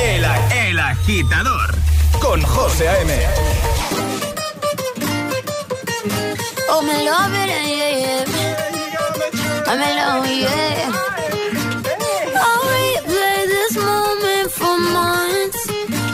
el, 0.01 0.25
el, 0.25 0.25
el, 0.69 0.79
agitador 0.79 1.75
con 2.21 2.41
José 2.43 2.89
A.M. 2.89 3.13
Oh, 6.71 6.83
me 6.83 7.05
love 7.05 7.35
it, 7.35 7.49
yeah, 7.49 7.99
yeah. 7.99 8.25
I'm 9.67 9.81
alone, 9.83 10.29
yeah. 10.39 10.93
I'll 12.37 12.63
replay 12.71 13.41
this 13.49 13.75
moment 13.77 14.53
for 14.53 14.79
months. 14.79 15.69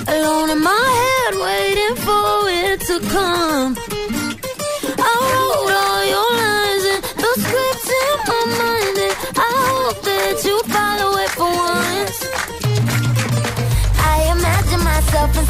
Alone 0.09 0.49
in 0.49 0.61
my 0.63 0.89
head, 1.03 1.35
waiting 1.37 1.97
for 1.97 2.49
it 2.49 2.81
to 2.81 2.99
come. 3.11 3.88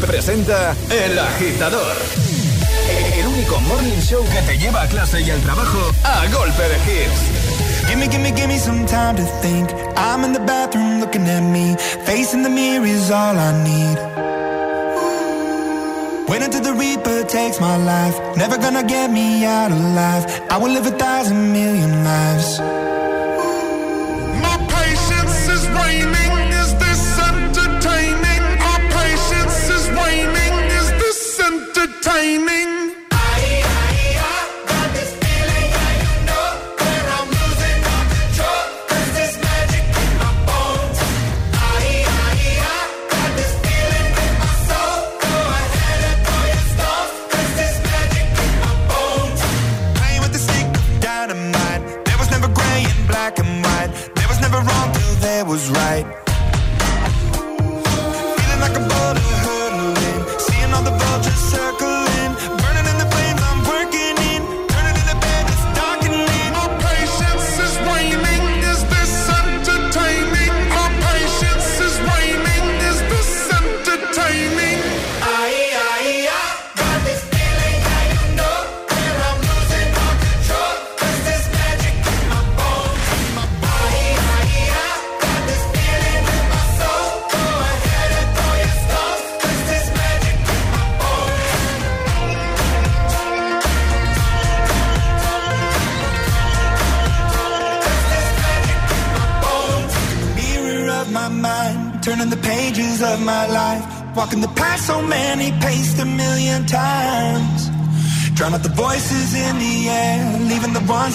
Presenta 0.00 0.74
El 0.90 1.18
Agitador. 1.18 1.96
El 3.14 3.26
único 3.26 3.60
morning 3.60 4.00
show 4.00 4.24
que 4.24 4.40
te 4.42 4.58
lleva 4.58 4.82
a 4.82 4.88
clase 4.88 5.20
y 5.20 5.30
al 5.30 5.40
trabajo 5.40 5.78
a 6.02 6.26
golpe 6.28 6.62
de 6.62 6.76
hits. 6.76 7.88
Gimme, 7.88 8.08
gimme, 8.08 8.32
gimme 8.32 8.58
some 8.58 8.86
time 8.86 9.16
to 9.16 9.24
think. 9.42 9.70
I'm 9.96 10.24
in 10.24 10.32
the 10.32 10.40
bathroom 10.40 11.00
looking 11.00 11.28
at 11.28 11.42
me. 11.42 11.76
Facing 12.04 12.42
the 12.42 12.48
mirror 12.48 12.86
is 12.86 13.10
all 13.10 13.36
I 13.36 13.52
need. 13.62 13.98
Wait 16.28 16.42
until 16.42 16.62
the 16.62 16.72
Reaper 16.72 17.24
takes 17.24 17.60
my 17.60 17.76
life. 17.76 18.18
Never 18.36 18.56
gonna 18.56 18.82
get 18.84 19.10
me 19.10 19.44
out 19.44 19.70
alive. 19.70 20.24
I 20.50 20.56
will 20.58 20.72
live 20.72 20.86
a 20.86 20.96
thousand 20.96 21.52
million 21.52 22.04
lives. 22.04 22.58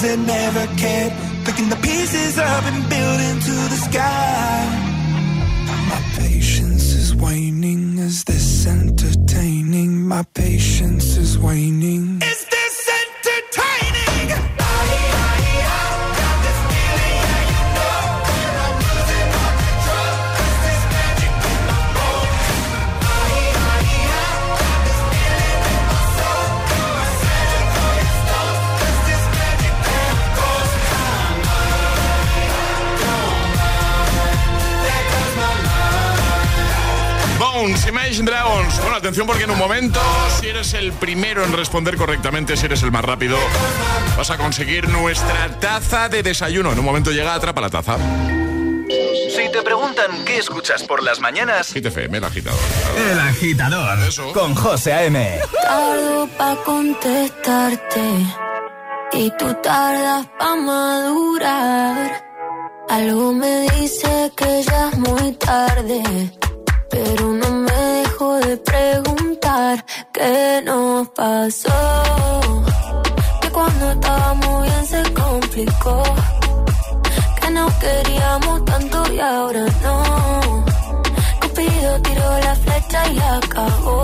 That 0.08 0.20
never 0.20 0.66
cared, 0.78 1.12
picking 1.46 1.70
the 1.70 1.76
pieces 1.78 2.38
up 2.40 2.64
and 2.72 2.90
building 2.90 3.40
to 3.48 3.56
the 3.72 3.80
sky. 3.90 4.27
Atención 39.18 39.28
porque 39.28 39.44
en 39.46 39.52
un 39.52 39.58
momento, 39.58 40.00
si 40.40 40.48
eres 40.48 40.74
el 40.76 40.94
primero 40.94 41.44
en 41.44 41.52
responder 41.52 41.98
correctamente, 41.98 42.56
si 42.56 42.68
eres 42.68 42.84
el 42.84 42.92
más 42.92 43.04
rápido, 43.04 43.36
vas 44.16 44.30
a 44.30 44.38
conseguir 44.38 44.88
nuestra 44.90 45.60
taza 45.60 46.08
de 46.08 46.22
desayuno. 46.22 46.72
En 46.72 46.78
un 46.78 46.86
momento 46.86 47.12
llega 47.12 47.34
Atrapa 47.34 47.62
la 47.62 47.70
Taza. 47.70 47.98
Si 48.88 49.52
te 49.52 49.62
preguntan 49.64 50.24
qué 50.24 50.38
escuchas 50.38 50.84
por 50.84 51.02
las 51.02 51.20
mañanas, 51.20 51.74
Hit 51.74 51.88
FM, 51.88 52.20
el 52.20 52.24
agitador. 52.26 52.60
El 53.12 53.20
Agitador 53.20 54.34
con 54.34 54.54
José 54.54 54.94
A.M. 54.94 55.40
Tardo 55.64 56.28
pa' 56.38 56.56
contestarte 56.64 58.02
y 59.14 59.32
tú 59.40 59.52
tardas 59.64 60.28
pa' 60.38 60.56
madurar. 60.56 62.24
Algo 62.90 63.34
me 63.34 63.62
dice 63.72 64.32
que 64.36 64.64
ya 64.64 64.90
es 64.90 64.98
muy 65.00 65.32
tarde, 65.34 66.04
pero 66.92 67.27
dejo 68.18 68.40
de 68.40 68.58
preguntar 68.58 69.86
qué 70.12 70.62
nos 70.66 71.08
pasó. 71.10 71.70
Que 73.42 73.50
cuando 73.52 73.92
estábamos 73.92 74.64
bien 74.64 74.86
se 74.86 75.14
complicó, 75.14 76.04
que 77.42 77.50
no 77.52 77.68
queríamos 77.80 78.66
tanto 78.66 79.14
y 79.14 79.20
ahora 79.20 79.66
no. 79.84 80.66
Cupido 81.42 82.02
tiró 82.02 82.40
la 82.40 82.56
flecha 82.56 83.08
y 83.08 83.16
la 83.16 83.40
cagó. 83.50 84.04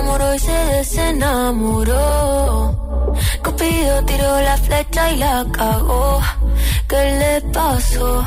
Enamoró 0.00 0.34
y 0.34 0.38
se 0.38 0.52
desenamoró. 0.52 1.94
Cupido 3.44 4.02
tiró 4.06 4.40
la 4.40 4.56
flecha 4.56 5.12
y 5.12 5.16
la 5.18 5.44
cagó. 5.52 6.20
¿Qué 6.88 7.16
le 7.18 7.42
pasó? 7.52 8.26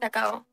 Se 0.00 0.06
acabó. 0.06 0.46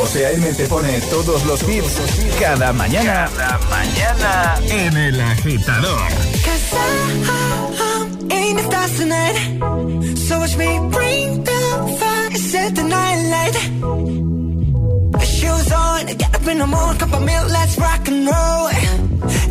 José 0.00 0.24
A.M. 0.24 0.54
te 0.54 0.66
pone 0.66 0.98
todos 1.10 1.44
los 1.44 1.62
hits 1.68 2.00
cada 2.40 2.72
mañana. 2.72 3.28
Cada 3.36 3.58
mañana 3.68 4.58
en 4.66 4.96
El 4.96 5.20
Agitador. 5.20 6.00
Cause 6.42 6.72
I, 6.72 6.78
I'm 7.78 8.30
in 8.30 8.56
the 8.56 8.62
stars 8.62 8.96
tonight. 8.96 9.36
So 10.16 10.38
watch 10.38 10.56
me 10.56 10.78
bring 10.90 11.44
the 11.44 11.96
fire, 12.00 12.34
set 12.38 12.74
the 12.76 12.82
night 12.82 13.28
light. 13.34 13.56
Shoes 15.22 15.70
on, 15.70 16.06
get 16.16 16.34
up 16.34 16.46
in 16.48 16.58
the 16.60 16.66
morning, 16.66 16.98
cup 16.98 17.12
of 17.12 17.22
milk, 17.22 17.50
let's 17.50 17.76
rock 17.76 18.08
and 18.08 18.26
roll. 18.26 18.70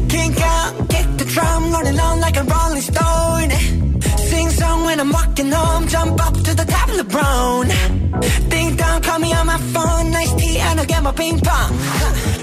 Kink 0.09 0.41
out, 0.41 0.89
kick 0.89 1.17
the 1.17 1.25
drum, 1.25 1.71
rolling 1.71 1.99
on 1.99 2.19
like 2.21 2.37
a 2.37 2.43
rolling 2.43 2.81
stone. 2.81 3.51
Sing 4.17 4.49
song 4.49 4.83
when 4.85 4.99
I'm 4.99 5.11
walking 5.11 5.51
home, 5.51 5.87
jump 5.87 6.19
up 6.25 6.33
to 6.33 6.55
the 6.55 6.65
top 6.65 6.89
of 6.89 6.97
the 6.97 7.03
brown. 7.03 7.98
Ding 8.49 8.75
dong, 8.75 9.01
call 9.01 9.19
me 9.19 9.33
on 9.33 9.45
my 9.45 9.57
phone, 9.57 10.11
nice 10.11 10.33
tea, 10.35 10.57
and 10.59 10.79
I'll 10.79 10.85
get 10.85 11.03
my 11.03 11.11
ping 11.11 11.39
pong. 11.39 12.35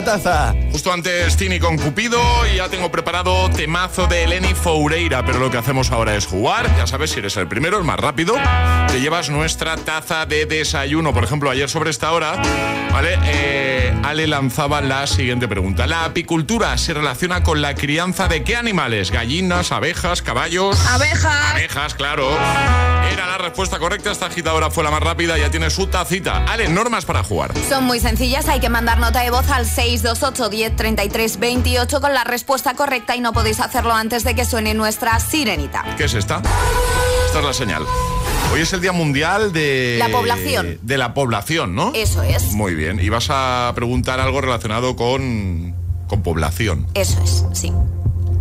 la 0.00 0.04
Taza. 0.04 0.54
Justo 0.72 0.92
antes 0.92 1.36
Tini 1.36 1.58
con 1.58 1.76
Cupido 1.76 2.20
y 2.52 2.56
ya 2.56 2.68
tengo 2.68 2.90
preparado 2.90 3.50
temazo 3.50 4.06
de 4.06 4.24
Eleni 4.24 4.54
Foureira, 4.54 5.24
pero 5.24 5.38
lo 5.38 5.50
que 5.50 5.58
hacemos 5.58 5.90
ahora 5.90 6.16
es 6.16 6.26
jugar. 6.26 6.74
Ya 6.76 6.86
sabes, 6.86 7.10
si 7.10 7.18
eres 7.18 7.36
el 7.36 7.48
primero, 7.48 7.78
el 7.78 7.84
más 7.84 7.98
rápido, 7.98 8.34
te 8.88 9.00
llevas 9.00 9.30
nuestra 9.30 9.76
taza 9.76 10.26
de 10.26 10.46
desayuno. 10.46 11.12
Por 11.12 11.24
ejemplo, 11.24 11.50
ayer 11.50 11.68
sobre 11.68 11.90
esta 11.90 12.12
hora, 12.12 12.40
¿vale? 12.92 13.18
Eh, 13.24 13.94
Ale 14.02 14.26
lanzaba 14.26 14.80
la 14.80 15.06
siguiente 15.06 15.48
pregunta. 15.48 15.86
¿La 15.86 16.04
apicultura 16.04 16.76
se 16.78 16.94
relaciona 16.94 17.42
con 17.42 17.60
la 17.60 17.74
crianza 17.74 18.28
de 18.28 18.42
qué 18.42 18.56
animales? 18.56 19.10
¿Gallinas, 19.10 19.72
abejas, 19.72 20.22
caballos? 20.22 20.78
Abejas. 20.88 21.52
Abejas, 21.52 21.94
claro. 21.94 22.30
Respuesta 23.42 23.78
correcta. 23.78 24.10
Esta 24.10 24.26
agitadora 24.26 24.70
fue 24.70 24.84
la 24.84 24.90
más 24.90 25.00
rápida. 25.00 25.38
Ya 25.38 25.50
tiene 25.50 25.70
su 25.70 25.86
tacita. 25.86 26.44
Ale, 26.44 26.68
normas 26.68 27.04
para 27.04 27.22
jugar. 27.22 27.52
Son 27.68 27.84
muy 27.84 28.00
sencillas, 28.00 28.48
hay 28.48 28.60
que 28.60 28.68
mandar 28.68 28.98
nota 28.98 29.20
de 29.20 29.30
voz 29.30 29.48
al 29.50 29.66
628 29.66 30.48
10 30.48 30.76
33 30.76 31.38
28 31.38 32.00
con 32.00 32.14
la 32.14 32.24
respuesta 32.24 32.74
correcta 32.74 33.16
y 33.16 33.20
no 33.20 33.32
podéis 33.32 33.60
hacerlo 33.60 33.92
antes 33.92 34.24
de 34.24 34.34
que 34.34 34.44
suene 34.44 34.74
nuestra 34.74 35.18
sirenita. 35.20 35.84
¿Qué 35.96 36.04
es 36.04 36.14
esta? 36.14 36.42
Esta 37.26 37.38
es 37.38 37.44
la 37.44 37.52
señal. 37.52 37.84
Hoy 38.52 38.60
es 38.62 38.72
el 38.72 38.80
Día 38.80 38.92
Mundial 38.92 39.52
de... 39.52 39.96
La 39.98 40.08
población. 40.08 40.78
De 40.82 40.98
la 40.98 41.14
población, 41.14 41.74
¿no? 41.74 41.92
Eso 41.94 42.22
es. 42.22 42.52
Muy 42.52 42.74
bien. 42.74 42.98
Y 43.00 43.08
vas 43.08 43.28
a 43.30 43.70
preguntar 43.74 44.18
algo 44.18 44.40
relacionado 44.40 44.96
con... 44.96 45.74
con 46.08 46.22
población. 46.22 46.86
Eso 46.94 47.22
es, 47.22 47.44
sí. 47.52 47.72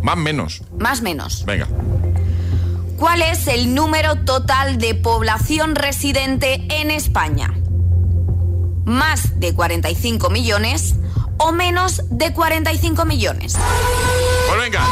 Más 0.01 0.17
menos. 0.17 0.63
Más 0.79 1.01
menos. 1.01 1.45
Venga. 1.45 1.67
¿Cuál 2.99 3.21
es 3.21 3.47
el 3.47 3.73
número 3.73 4.25
total 4.25 4.77
de 4.77 4.93
población 4.93 5.75
residente 5.75 6.65
en 6.69 6.91
España? 6.91 7.57
¿Más 8.83 9.39
de 9.39 9.53
45 9.53 10.29
millones 10.29 10.95
o 11.37 11.53
menos 11.53 12.01
de 12.09 12.33
45 12.33 13.05
millones? 13.05 13.57
Pues 14.47 14.59
venga. 14.59 14.85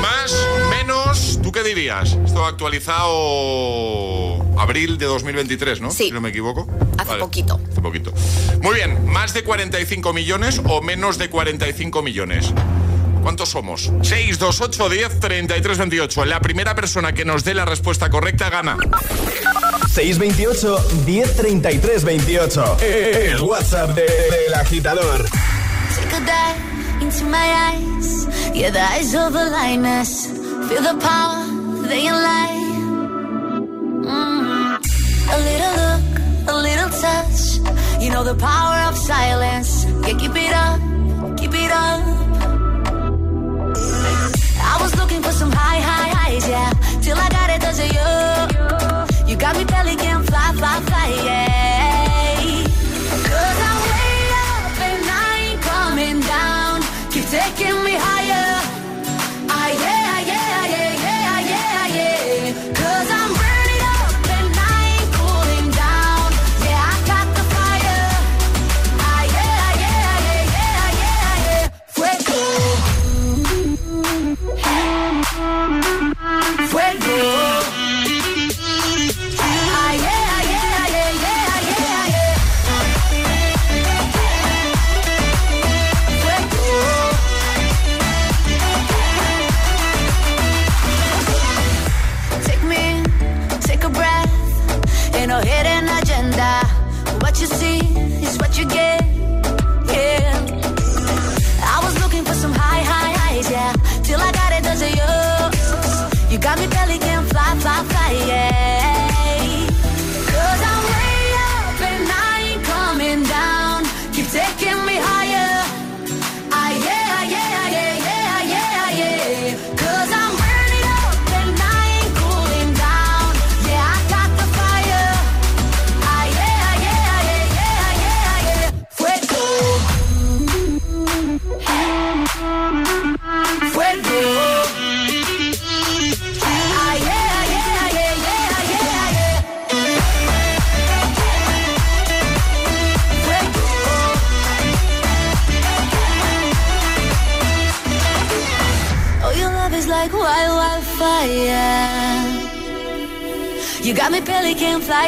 Más, 0.00 0.34
menos, 0.70 1.38
¿tú 1.42 1.52
qué 1.52 1.62
dirías? 1.62 2.16
Esto 2.24 2.46
actualizado 2.46 4.42
abril 4.58 4.96
de 4.96 5.04
2023, 5.04 5.82
¿no? 5.82 5.90
Sí. 5.90 6.04
Si 6.04 6.12
no 6.12 6.22
me 6.22 6.30
equivoco. 6.30 6.66
Hace 6.96 7.16
poquito. 7.16 7.60
Hace 7.70 7.82
poquito. 7.82 8.14
Muy 8.62 8.76
bien, 8.76 9.04
¿más 9.12 9.34
de 9.34 9.44
45 9.44 10.14
millones 10.14 10.62
o 10.64 10.80
menos 10.80 11.18
de 11.18 11.28
45 11.28 12.00
millones? 12.02 12.54
¿Cuántos 13.22 13.50
somos? 13.50 13.92
6, 14.02 14.38
2, 14.38 14.60
8, 14.60 14.88
10, 14.88 15.20
33, 15.20 15.78
28. 15.78 16.24
La 16.24 16.40
primera 16.40 16.74
persona 16.74 17.12
que 17.12 17.24
nos 17.24 17.44
dé 17.44 17.54
la 17.54 17.64
respuesta 17.64 18.10
correcta 18.10 18.50
gana. 18.50 18.76
628 19.88 21.04
1033 21.06 22.04
28. 22.04 22.76
El 22.80 23.40
WhatsApp 23.40 23.90
del 23.90 24.06
de, 24.06 24.46
El 24.48 24.54
agitador. 24.54 25.24
Take 25.94 26.16
a 26.16 26.20
dive 26.20 27.02
into 27.02 27.24
my 27.26 27.36
eyes. 27.36 28.26
Yeah, 28.54 28.70
the 28.70 28.80
eyes 28.80 29.14
of 29.14 29.32
the 29.32 29.44
lioness. 29.50 30.26
Feel 30.68 30.82
the 30.82 30.98
power, 31.00 31.44
they 31.86 32.10
light. 32.10 32.72
Mm. 34.04 34.78
A 35.30 35.38
little 35.38 35.74
look, 35.76 36.48
a 36.48 36.56
little 36.60 36.90
touch. 36.90 38.02
You 38.02 38.10
know 38.10 38.24
the 38.24 38.34
power 38.34 38.88
of 38.88 38.96
silence. 38.96 39.84
Yeah, 40.06 40.18
keep 40.18 40.34
it 40.34 40.52
up, 40.52 40.80
keep 41.38 41.54
it 41.54 41.70
up. 41.70 42.31
I 44.72 44.80
was 44.80 44.96
looking 44.96 45.22
for 45.22 45.32
some 45.32 45.52
high, 45.52 45.80
high 45.80 46.10
highs, 46.16 46.48
yeah. 46.48 46.72
Till 47.02 47.18
I 47.18 47.28
got 47.28 47.50
it, 47.50 47.60
does 47.60 47.78
it 47.78 47.92
you? 47.92 49.28
You 49.28 49.36
got 49.36 49.54
me 49.56 49.64
belly 49.64 49.96
can 49.96 50.24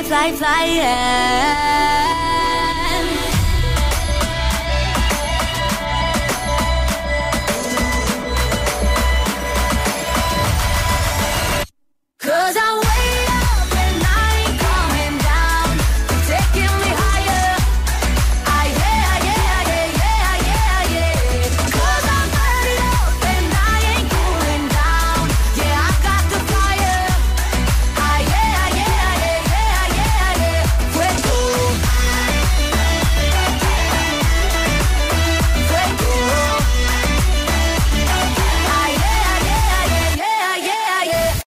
fly, 0.04 0.32
fly, 0.32 0.64
yeah. 0.64 1.43